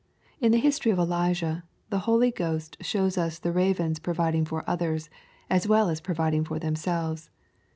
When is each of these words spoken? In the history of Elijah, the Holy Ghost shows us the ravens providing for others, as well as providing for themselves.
In 0.39 0.51
the 0.51 0.57
history 0.57 0.91
of 0.91 0.97
Elijah, 0.97 1.63
the 1.91 1.99
Holy 2.09 2.31
Ghost 2.31 2.75
shows 2.81 3.19
us 3.19 3.37
the 3.37 3.51
ravens 3.51 3.99
providing 3.99 4.45
for 4.45 4.67
others, 4.67 5.11
as 5.47 5.67
well 5.67 5.89
as 5.89 6.01
providing 6.01 6.43
for 6.43 6.57
themselves. 6.57 7.29